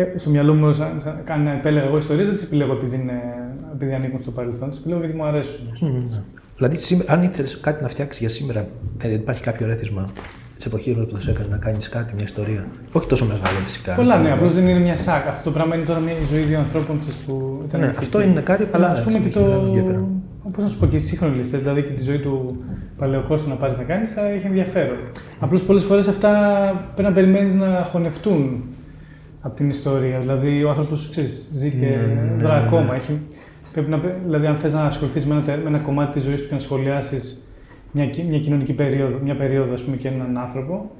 [0.00, 3.20] ε, στο μυαλό μου, σαν, σαν, αν επέλεγα εγώ ιστορίες, δεν τις επιλέγω επειδή, είναι,
[3.74, 5.60] επειδή ανήκουν στο παρελθόν, τις επιλέγω γιατί μου αρέσουν.
[5.80, 6.08] Μμμ.
[6.56, 8.66] Δηλαδή, σήμερα, αν ήθελες κάτι να φτιάξεις για σήμερα,
[9.02, 10.08] ε, υπάρχει κάποιο ρέθισμα;
[10.62, 12.66] Σε εποχής που θα σε έκανε να κάνεις κάτι, μια ιστορία.
[12.92, 13.92] Όχι τόσο μεγάλο φυσικά.
[13.94, 15.26] Πολλά, ναι, απλώς δεν είναι μια σάκ.
[15.26, 17.80] Αυτό το πράγμα είναι τώρα μια η ζωή δύο ανθρώπων ξέρεις, που ήταν.
[17.80, 18.04] Ναι, ηθική.
[18.04, 19.40] αυτό είναι κάτι που Αλλά ναι, ας πούμε και έχει το.
[19.40, 20.06] μεγάλο ενδιαφέρον.
[20.52, 22.64] Πώς να σου πω και οι σύγχρονοι ληστέ, δηλαδή και τη ζωή του
[22.98, 24.96] Παλαιοκόστου να πάρεις να κάνεις, θα έχει ενδιαφέρον.
[25.40, 26.30] Απλώς πολλές φορές αυτά
[26.94, 28.64] πρέπει να περιμένεις να χωνευτούν
[29.40, 30.18] από την ιστορία.
[30.18, 31.10] Δηλαδή ο άνθρωπος
[31.52, 32.66] ζει και Ναι, ναι, ναι, δρά ναι.
[32.66, 32.94] ακόμα.
[32.94, 33.18] Έχει,
[33.72, 36.40] πρέπει να, δηλαδή, αν θες να ασχοληθείς με, ένα τε- με ένα κομμάτι της ζωής
[36.42, 37.46] του και να σχολιάσεις
[37.92, 40.90] μια, ki- μια κοινωνική περίοδο, μια περίοδο ας πούμε, και έναν άνθρωπο,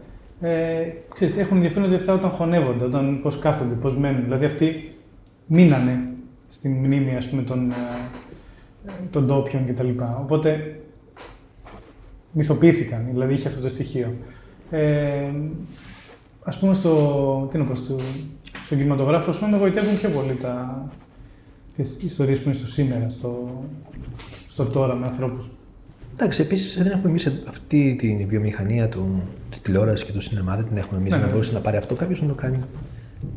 [0.41, 0.83] ε,
[1.15, 4.23] ξέρεις, έχουν ενδιαφέρον ότι αυτά όταν χωνεύονται, όταν πώς κάθονται, πώς μένουν.
[4.23, 4.95] Δηλαδή αυτοί
[5.47, 5.99] μείνανε
[6.47, 7.75] στην μνήμη ας πούμε, των, ε,
[9.11, 9.89] των ντόπιων κτλ.
[10.21, 10.81] Οπότε
[12.33, 14.15] μυθοποιήθηκαν, δηλαδή είχε αυτό το στοιχείο.
[14.71, 15.31] Ε,
[16.45, 17.97] ας πούμε στο, τι να πω, στο,
[18.65, 20.87] στον κινηματογράφο, ας πούμε, με βοηθεύουν πιο πολύ τα,
[21.77, 23.63] τις ιστορίες που είναι στο σήμερα, στο,
[24.49, 25.51] στο τώρα με ανθρώπους.
[26.13, 30.67] Εντάξει, επίσης δεν έχουμε εμείς αυτή τη βιομηχανία του, της τηλεόρασης και του σινεμά, δεν
[30.67, 31.31] την έχουμε εμείς Ναι, να ναι.
[31.31, 32.59] μπορούσε να πάρει αυτό κάποιος να το κάνει.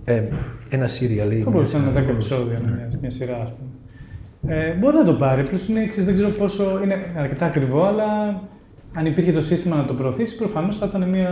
[0.05, 0.23] Ε,
[0.69, 1.41] ένα σύριαλ ή.
[1.41, 2.11] Θα μπορούσε να είναι 10 μπορούσε.
[2.33, 2.71] επεισόδια, Ναι.
[2.71, 4.55] μια, μια σειρά, ας πούμε.
[4.55, 6.79] Ε, μπορεί να το πάρει, απλώ είναι, ξέρεις, δεν ξέρω πόσο.
[6.83, 8.41] είναι αρκετά ακριβό, αλλά
[8.93, 11.31] αν υπήρχε το σύστημα να το προωθήσει, προφανώς θα ήταν μια.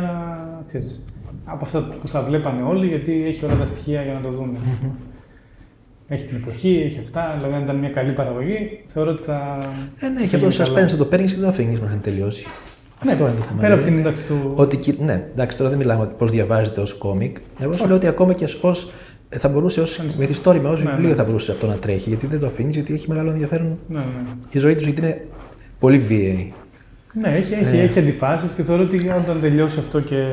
[0.68, 1.04] Ξέρεις,
[1.46, 4.58] από αυτά που θα βλέπανε όλοι, γιατί έχει όλα τα στοιχεία για να το δουν.
[6.14, 7.34] Έχει την εποχή, έχει αυτά.
[7.36, 9.58] Δηλαδή, αν ήταν μια καλή παραγωγή, θεωρώ ότι θα.
[10.00, 10.86] Ε, ναι, έχει θα αυτό γίνει το καλά.
[10.86, 12.46] suspense, θα το παίρνεις και δεν το αφήνεις μέχρι να τελειώσει.
[13.06, 13.62] Ναι, αυτό είναι το θέμα.
[13.62, 13.98] Πέρα από δηλαδή.
[14.02, 14.52] την ένταξη του.
[14.56, 17.38] Ότι, κυ- ναι, εντάξει, τώρα δεν μιλάμε πώς διαβάζεται ως κόμικ.
[17.60, 18.92] Εγώ σου λέω ότι ακόμα και ως,
[19.30, 21.16] θα μπορούσε ως μυθιστόρημα, ως Ναι, βιβλίο ναι.
[21.16, 22.10] θα μπορούσε αυτό να τρέχει.
[22.10, 24.04] Γιατί δεν το αφήνεις, γιατί έχει μεγάλο ενδιαφέρον Ναι, ναι.
[24.52, 25.26] η ζωή του, γιατί είναι
[25.80, 26.54] πολύ βίαιη.
[27.14, 27.82] Ναι, έχει, έχει, Ε.
[27.82, 30.26] έχει αντιφάσεις και θεωρώ ότι όταν τελειώσει αυτό και.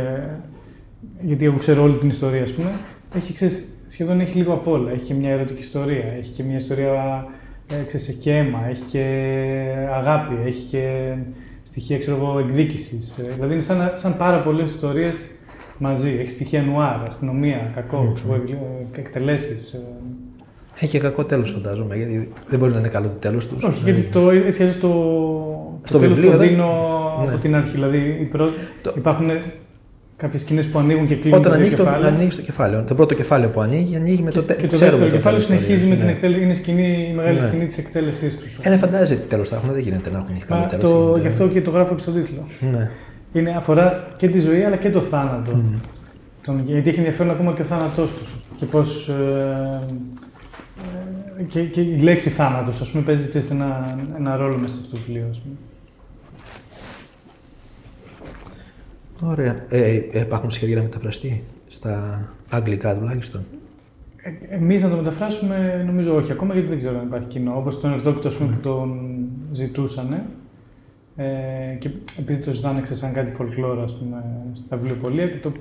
[1.21, 2.71] Γιατί εγώ ξέρω όλη την ιστορία, ας πούμε,
[3.17, 4.91] έχει, ξέρεις, σχεδόν έχει λίγο απ' όλα.
[4.91, 7.25] Έχει και μια ερωτική ιστορία, έχει και μια ιστορία.
[7.73, 9.05] Ε, ξέρεις, έχει και αίμα, έχει και
[9.95, 11.15] αγάπη, έχει και
[11.63, 13.19] στοιχεία ξέρω εγώ, εκδίκησης.
[13.19, 15.21] Ε, δηλαδή είναι σαν, σαν πάρα πολλές ιστορίες
[15.79, 16.17] μαζί.
[16.21, 18.13] Έχει στοιχεία νουάρ, αστυνομία, κακό,
[18.97, 19.81] εκτελέσεις.
[20.75, 23.63] Έχει και κακό τέλος, φαντάζομαι, γιατί δεν μπορεί να είναι καλό το τέλος τους.
[23.65, 24.89] Όχι, γιατί το, έτσι αλλιώς το,
[25.85, 26.67] Στο το τέλος βιβλίο το δεν- δίνω
[27.25, 27.29] Ναι.
[27.33, 27.71] από την αρχή.
[27.71, 28.49] Δηλαδή οι πρω...
[28.83, 29.31] Το- υπάρχουν
[30.21, 32.09] κάποιες σκηνές που ανοίγουν και κλείνουν Όταν το ανοίγει το, κεφάλαιο.
[32.15, 32.83] ανοίγει το κεφάλαιο.
[32.87, 34.61] Το πρώτο κεφάλαιο που ανοίγει, ανοίγει με το τέλο.
[34.61, 36.43] Και το δεύτερο κεφάλαιο συνεχίζει με την εκτέλεση.
[36.43, 37.47] Είναι σκηνή, η μεγάλη Ναι.
[37.47, 38.45] σκηνή της εκτέλεσής του.
[38.61, 40.91] Ε, ναι, φαντάζεσαι τι τέλος θα έχουν, δεν γίνεται να έχουν έχει καλό τέλος.
[40.91, 42.43] το, γι' αυτό και το γράφω και στον τίτλο.
[42.73, 42.91] Ναι.
[43.33, 45.55] Είναι, αφορά και τη ζωή αλλά και το θάνατο.
[45.57, 45.75] Μμμ.
[46.45, 48.23] Τον, γιατί έχει ενδιαφέρον ακόμα και ο θάνατός του.
[48.57, 49.09] Και πώς.
[49.09, 49.81] Ε,
[51.39, 54.81] ε, και, και η λέξη θάνατος, ας πούμε, παίζει ξέρεις, ένα, ένα ρόλο μέσα σε
[54.83, 55.27] αυτό το βιβλίο.
[55.31, 55.55] Ας πούμε.
[59.23, 59.65] Ωραία.
[59.69, 63.45] Ε, ε, υπάρχουν σχέδια να μεταφραστεί στα αγγλικά τουλάχιστον;
[64.17, 67.57] Ε, Εμείς να το μεταφράσουμε, νομίζω όχι ακόμα, γιατί δεν ξέρω αν υπάρχει κοινό.
[67.57, 69.19] Όπως τον Ερτόκητο ας πούμε, που τον
[69.53, 70.23] ζητούσαν.
[71.17, 75.53] Ε, και επειδή το ζητάνε ξέρεις, σαν κάτι folklore, ας πούμε, στα βιβλιοπολία και το.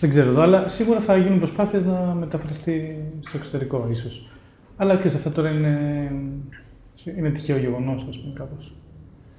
[0.00, 4.28] Δεν ξέρω εδώ, αλλά σίγουρα θα γίνουν προσπάθειες να μεταφραστεί στο εξωτερικό, ίσως.
[4.76, 5.78] Αλλά και σε αυτά τώρα είναι,
[7.18, 8.72] είναι τυχαίο γεγονός, ας πούμε, κάπως.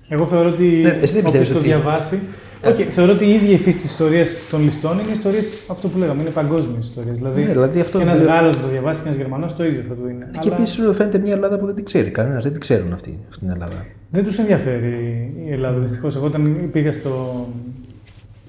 [0.07, 2.19] Εγώ θεωρώ ότι Ναι, εσύ δεν όποιος πιστεύεις το ότι- διαβάσει.
[2.65, 5.97] Όχι, θεωρώ ότι η ίδια η φύση της ιστορίας των ληστών είναι ιστορίες αυτό που
[5.97, 7.17] λέγαμε, είναι παγκόσμιες ιστορίες.
[7.17, 9.81] Δηλαδή, Ναι, δηλαδή αυτό και ένας δεν- Γάλλος το διαβάσει και ένας Γερμανός το ίδιο
[9.81, 10.29] θα του είναι.
[10.31, 12.43] Και Αλλά επίσης σου φαίνεται μια Ελλάδα που δεν την ξέρει κανένας.
[12.43, 13.85] Δεν την ξέρουν αυτή, αυτή την Ελλάδα.
[14.09, 16.15] δεν τους ενδιαφέρει η Ελλάδα δυστυχώς.
[16.15, 17.45] Εγώ όταν πήγα στο.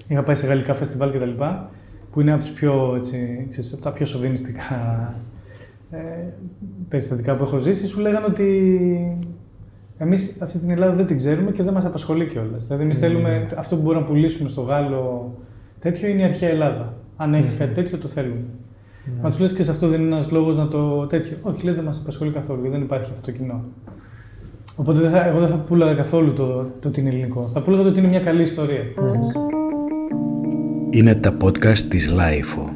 [0.07, 1.29] είχα πάει σε γαλλικά φεστιβάλ κτλ.
[2.11, 5.13] που είναι από, τους πιο, έτσι, ξέρεις, από τα πιο σοβινιστικά
[5.91, 5.97] ε,
[6.89, 8.45] περιστατικά που έχω ζήσει, σου λέγανε ότι
[9.97, 12.65] εμείς αυτή την Ελλάδα δεν την ξέρουμε και δεν μας απασχολεί κιόλας.
[12.65, 15.33] Δηλαδή, εμείς θέλουμε αυτό που μπορούμε να πουλήσουμε στο Γάλλο
[15.79, 16.93] τέτοιο είναι η αρχαία Ελλάδα.
[17.17, 18.43] Αν έχεις κάτι τέτοιο, το θέλουμε.
[19.21, 21.37] Μα τους λες και σε αυτό δεν είναι ένας λόγος να το τέτοιο.
[21.41, 23.63] Όχι, λέει δεν μας απασχολεί καθόλου, γιατί δεν υπάρχει αυτό το κοινό.
[24.75, 27.47] Οπότε δεν θα, εγώ δεν θα πούλαγα καθόλου το, το ότι είναι ελληνικό.
[27.47, 28.83] Θα πούλαγα το ότι είναι μια καλή ιστορία.
[30.89, 32.74] Είναι τα podcast της LiFO.